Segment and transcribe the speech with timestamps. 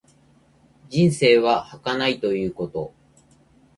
[0.89, 2.91] 人生は儚いということ。